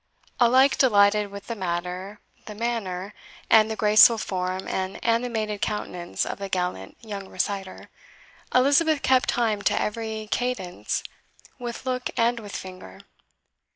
[0.39, 3.13] Alike delighted with the matter, the manner,
[3.51, 7.87] and the graceful form and animated countenance of the gallant young reciter,
[8.51, 11.03] Elizabeth kept time to every cadence
[11.59, 13.01] with look and with finger.